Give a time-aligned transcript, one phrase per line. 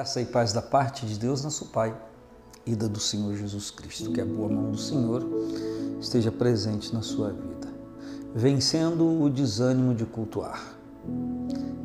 [0.00, 1.94] Graça e paz da parte de Deus, nosso Pai,
[2.64, 4.10] e da do Senhor Jesus Cristo.
[4.10, 5.22] Que a boa mão do Senhor
[6.00, 7.68] esteja presente na sua vida,
[8.34, 10.74] vencendo o desânimo de cultuar,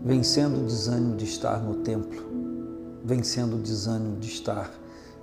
[0.02, 2.24] vencendo o desânimo de estar no templo,
[3.04, 4.72] vencendo o desânimo de estar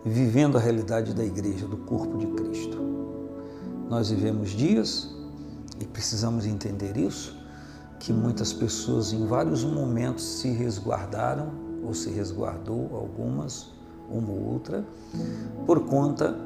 [0.04, 2.76] vivendo a realidade da igreja, do corpo de Cristo.
[3.88, 5.08] Nós vivemos dias
[5.80, 7.34] e precisamos entender isso,
[7.98, 13.70] que muitas pessoas em vários momentos se resguardaram ou se resguardou algumas,
[14.10, 14.84] uma ou outra,
[15.66, 16.36] por conta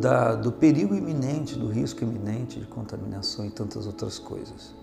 [0.00, 4.74] da, do perigo iminente, do risco iminente de contaminação e tantas outras coisas.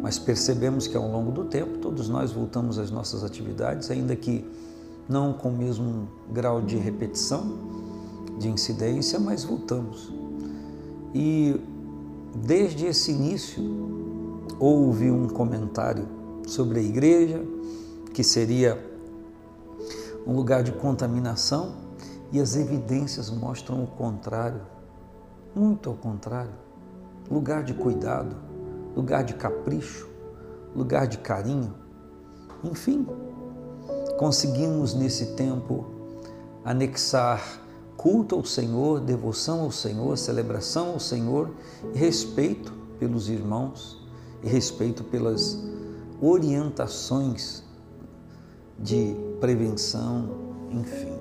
[0.00, 4.44] Mas percebemos que ao longo do tempo todos nós voltamos às nossas atividades, ainda que
[5.08, 7.58] não com o mesmo grau de repetição,
[8.38, 10.12] de incidência, mas voltamos.
[11.14, 11.60] E
[12.34, 13.62] desde esse início
[14.58, 16.06] houve um comentário
[16.46, 17.44] sobre a igreja,
[18.14, 18.89] que seria
[20.26, 21.74] um lugar de contaminação
[22.32, 24.60] e as evidências mostram o contrário,
[25.54, 26.52] muito ao contrário.
[27.30, 28.36] Lugar de cuidado,
[28.96, 30.08] lugar de capricho,
[30.74, 31.74] lugar de carinho.
[32.62, 33.06] Enfim,
[34.18, 35.86] conseguimos nesse tempo
[36.64, 37.60] anexar
[37.96, 41.50] culto ao Senhor, devoção ao Senhor, celebração ao Senhor
[41.94, 44.00] e respeito pelos irmãos
[44.42, 45.58] e respeito pelas
[46.20, 47.62] orientações
[48.80, 50.28] de prevenção,
[50.70, 51.12] enfim.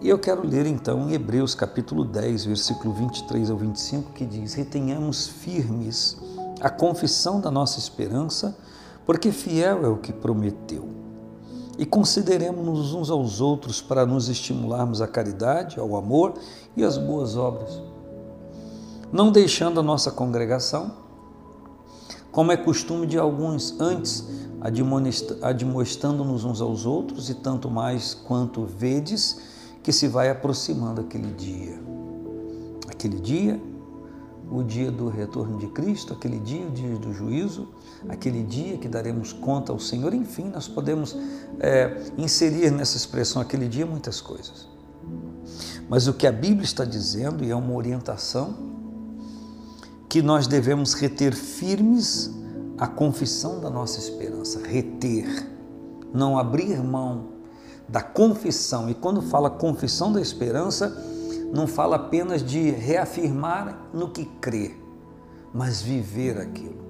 [0.00, 4.52] E eu quero ler então em Hebreus capítulo 10, versículo 23 ao 25, que diz:
[4.54, 6.16] Retenhamos firmes
[6.60, 8.56] a confissão da nossa esperança,
[9.06, 10.88] porque fiel é o que prometeu.
[11.78, 16.34] E consideremos-nos uns aos outros para nos estimularmos à caridade, ao amor
[16.76, 17.82] e às boas obras.
[19.12, 20.92] Não deixando a nossa congregação,
[22.30, 24.24] como é costume de alguns antes,
[24.60, 29.38] admoestando-nos uns aos outros, e tanto mais quanto vedes
[29.82, 31.78] que se vai aproximando aquele dia.
[32.88, 33.60] Aquele dia,
[34.50, 37.68] o dia do retorno de Cristo, aquele dia, o dia do juízo,
[38.08, 41.16] aquele dia que daremos conta ao Senhor, enfim, nós podemos
[41.60, 44.68] é, inserir nessa expressão aquele dia muitas coisas.
[45.88, 48.54] Mas o que a Bíblia está dizendo, e é uma orientação,
[50.08, 52.30] que nós devemos reter firmes
[52.78, 55.26] a confissão da nossa esperança, reter,
[56.12, 57.36] não abrir mão
[57.88, 58.90] da confissão.
[58.90, 60.96] E quando fala confissão da esperança,
[61.52, 64.74] não fala apenas de reafirmar no que crê,
[65.54, 66.84] mas viver aquilo,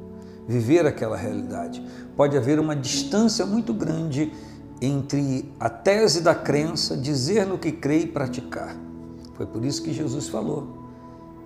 [0.49, 1.85] viver aquela realidade.
[2.17, 4.33] Pode haver uma distância muito grande
[4.81, 8.77] entre a tese da crença, dizer no que crê e praticar.
[9.35, 10.86] Foi por isso que Jesus falou: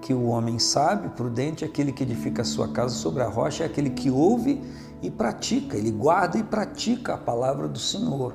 [0.00, 3.65] que o homem sábio, prudente, é aquele que edifica a sua casa sobre a rocha,
[3.65, 4.61] é aquele que ouve
[5.03, 8.34] e pratica, ele guarda e pratica a palavra do Senhor,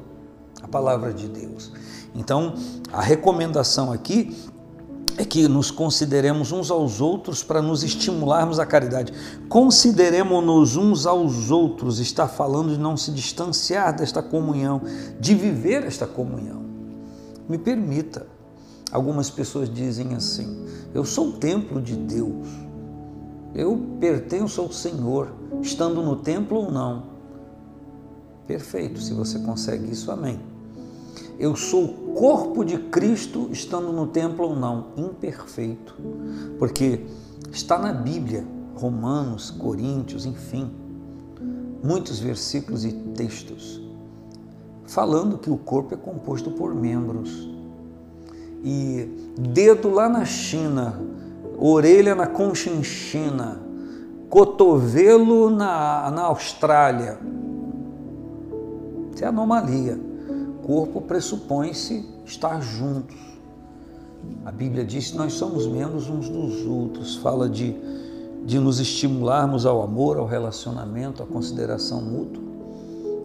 [0.62, 1.72] a palavra de Deus.
[2.14, 2.56] Então,
[2.92, 4.36] a recomendação aqui
[5.18, 9.14] é que nos consideremos uns aos outros para nos estimularmos à caridade.
[9.48, 14.82] Consideremos-nos uns aos outros, está falando de não se distanciar desta comunhão,
[15.20, 16.64] de viver esta comunhão.
[17.48, 18.28] Me permita,
[18.92, 22.48] Algumas pessoas dizem assim: Eu sou o templo de Deus,
[23.54, 27.16] eu pertenço ao Senhor, estando no templo ou não.
[28.46, 30.40] Perfeito, se você consegue isso, amém.
[31.40, 34.88] Eu sou o corpo de Cristo, estando no templo ou não.
[34.96, 35.96] Imperfeito,
[36.60, 37.06] porque
[37.52, 40.70] está na Bíblia, Romanos, Coríntios, enfim,
[41.84, 43.82] muitos versículos e textos,
[44.86, 47.55] falando que o corpo é composto por membros
[48.68, 51.00] e dedo lá na China,
[51.56, 53.62] orelha na Conchinchina,
[54.28, 57.20] cotovelo na, na Austrália.
[59.14, 60.00] Isso é anomalia.
[60.64, 63.16] Corpo pressupõe-se estar juntos.
[64.44, 67.76] A Bíblia diz que nós somos membros uns dos outros, fala de,
[68.44, 72.44] de nos estimularmos ao amor, ao relacionamento, à consideração mútua.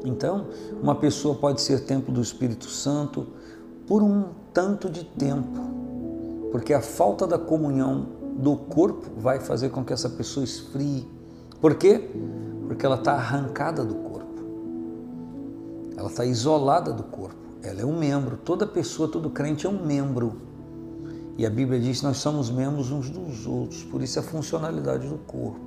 [0.05, 0.49] Então,
[0.83, 3.27] uma pessoa pode ser templo do Espírito Santo,
[3.91, 5.61] por um tanto de tempo,
[6.53, 8.07] porque a falta da comunhão
[8.37, 11.09] do corpo vai fazer com que essa pessoa esfrie.
[11.61, 12.09] Por quê?
[12.69, 14.45] Porque ela está arrancada do corpo,
[15.97, 17.35] ela está isolada do corpo,
[17.65, 18.37] ela é um membro.
[18.37, 20.37] Toda pessoa, todo crente é um membro.
[21.37, 25.09] E a Bíblia diz que nós somos membros uns dos outros, por isso a funcionalidade
[25.09, 25.59] do corpo.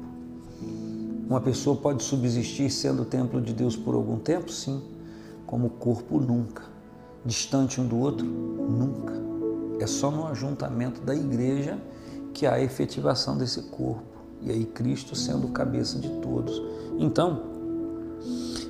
[1.27, 4.49] Uma pessoa pode subsistir sendo templo de Deus por algum tempo?
[4.49, 4.81] Sim,
[5.45, 6.72] como o corpo nunca
[7.25, 8.25] distante um do outro?
[8.25, 9.13] Nunca.
[9.79, 11.77] É só no ajuntamento da igreja
[12.33, 14.03] que há a efetivação desse corpo.
[14.41, 16.61] E aí Cristo sendo cabeça de todos.
[16.97, 17.41] Então,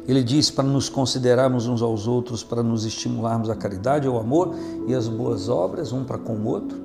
[0.08, 4.56] Ele diz para nos considerarmos uns aos outros, para nos estimularmos a caridade, ao amor
[4.88, 6.78] e as boas obras, um para com o outro.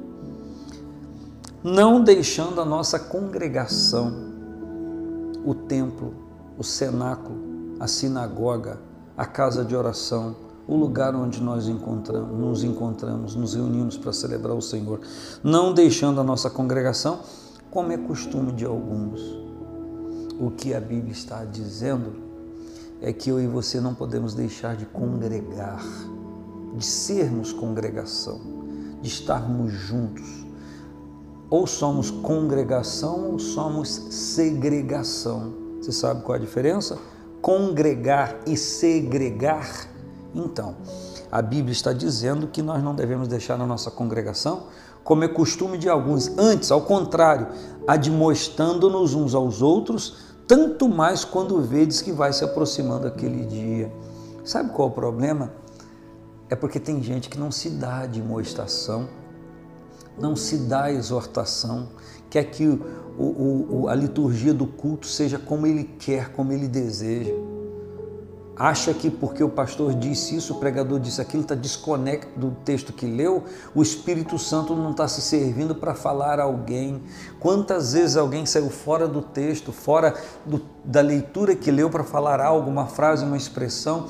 [1.63, 4.29] Não deixando a nossa congregação,
[5.45, 6.15] o templo,
[6.57, 7.37] o cenáculo,
[7.81, 8.79] a sinagoga,
[9.17, 10.37] a casa de oração,
[10.69, 15.01] o lugar onde nós encontramos, nos encontramos, nos reunimos para celebrar o Senhor,
[15.43, 17.21] não deixando a nossa congregação,
[17.71, 19.19] como é costume de alguns.
[20.39, 22.13] O que a Bíblia está dizendo
[23.01, 25.83] é que eu e você não podemos deixar de congregar,
[26.77, 28.39] de sermos congregação,
[29.01, 30.45] de estarmos juntos.
[31.49, 35.55] Ou somos congregação ou somos segregação.
[35.81, 36.99] Você sabe qual é a diferença?
[37.41, 39.89] Congregar e segregar
[40.35, 40.77] então,
[41.31, 44.65] a Bíblia está dizendo que nós não devemos deixar a nossa congregação
[45.03, 47.49] como é costume de alguns, antes, ao contrário,
[47.87, 53.91] admoestando-nos uns aos outros, tanto mais quando vedes que vai se aproximando aquele dia.
[54.45, 55.51] Sabe qual é o problema?
[56.51, 59.09] É porque tem gente que não se dá admoestação,
[60.19, 61.89] não se dá exortação,
[62.29, 67.33] quer que o, o, a liturgia do culto seja como ele quer, como ele deseja
[68.59, 72.93] acha que porque o pastor disse isso, o pregador disse aquilo, está desconectado do texto
[72.93, 73.45] que leu,
[73.75, 77.03] o Espírito Santo não está se servindo para falar a alguém.
[77.39, 80.15] Quantas vezes alguém saiu fora do texto, fora
[80.45, 84.07] do, da leitura que leu para falar algo, uma frase, uma expressão,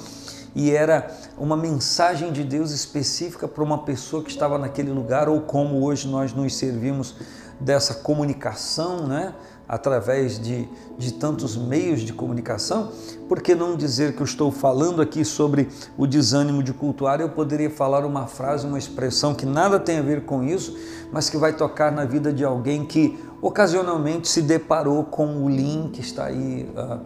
[0.54, 5.42] e era uma mensagem de Deus específica para uma pessoa que estava naquele lugar, ou
[5.42, 7.14] como hoje nós nos servimos
[7.60, 9.34] dessa comunicação, né?
[9.68, 10.66] Através de,
[10.96, 12.90] de tantos meios de comunicação,
[13.28, 17.20] por que não dizer que eu estou falando aqui sobre o desânimo de cultuar?
[17.20, 20.74] Eu poderia falar uma frase, uma expressão que nada tem a ver com isso,
[21.12, 25.92] mas que vai tocar na vida de alguém que ocasionalmente se deparou com o link
[25.92, 27.00] que está aí uh,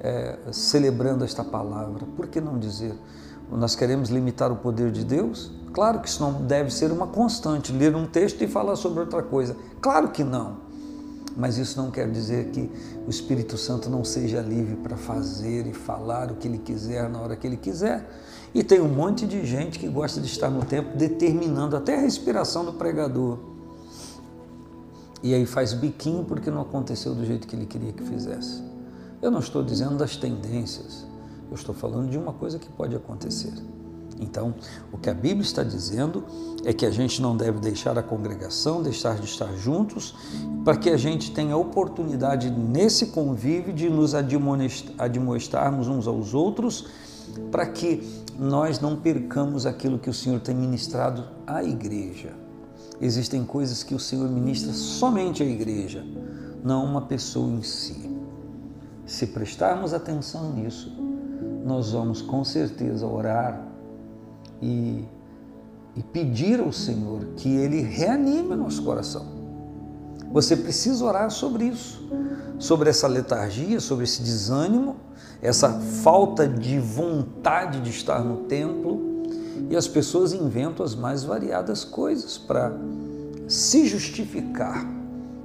[0.00, 2.06] é, celebrando esta palavra.
[2.16, 2.94] Por que não dizer?
[3.50, 5.50] Nós queremos limitar o poder de Deus?
[5.72, 9.22] Claro que isso não deve ser uma constante, ler um texto e falar sobre outra
[9.22, 9.56] coisa.
[9.80, 10.67] Claro que não
[11.36, 12.70] mas isso não quer dizer que
[13.06, 17.20] o Espírito Santo não seja livre para fazer e falar o que ele quiser na
[17.20, 18.08] hora que ele quiser.
[18.54, 22.00] E tem um monte de gente que gosta de estar no tempo determinando até a
[22.00, 23.38] respiração do pregador.
[25.22, 28.62] E aí faz biquinho porque não aconteceu do jeito que ele queria que fizesse.
[29.20, 31.04] Eu não estou dizendo das tendências,
[31.48, 33.52] eu estou falando de uma coisa que pode acontecer.
[34.20, 34.54] Então,
[34.92, 36.24] o que a Bíblia está dizendo
[36.64, 40.14] é que a gente não deve deixar a congregação, deixar de estar juntos,
[40.64, 46.86] para que a gente tenha oportunidade nesse convívio de nos admoestarmos uns aos outros,
[47.50, 48.02] para que
[48.38, 52.32] nós não percamos aquilo que o Senhor tem ministrado à igreja.
[53.00, 56.04] Existem coisas que o Senhor ministra somente à igreja,
[56.64, 58.10] não uma pessoa em si.
[59.06, 60.92] Se prestarmos atenção nisso,
[61.64, 63.67] nós vamos com certeza orar
[64.60, 65.04] e,
[65.96, 69.38] e pedir ao Senhor que Ele reanime nosso coração.
[70.32, 72.06] Você precisa orar sobre isso,
[72.58, 74.96] sobre essa letargia, sobre esse desânimo,
[75.40, 75.70] essa
[76.02, 79.22] falta de vontade de estar no templo.
[79.70, 82.72] E as pessoas inventam as mais variadas coisas para
[83.46, 84.86] se justificar.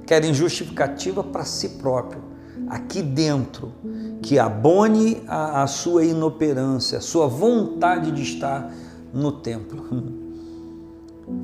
[0.06, 2.22] Querem justificativa para si próprio,
[2.68, 3.72] aqui dentro,
[4.20, 8.70] que abone a, a sua inoperância, a sua vontade de estar
[9.14, 9.84] no templo.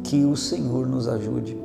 [0.04, 1.56] Que o Senhor nos ajude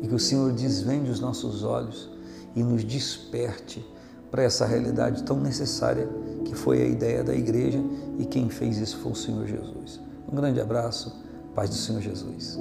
[0.00, 2.08] e que o Senhor desvende os nossos olhos
[2.56, 3.84] e nos desperte
[4.30, 6.08] para essa realidade tão necessária
[6.44, 7.78] que foi a ideia da igreja
[8.18, 10.00] e quem fez isso foi o Senhor Jesus.
[10.30, 11.14] Um grande abraço,
[11.54, 12.58] paz do Senhor Jesus.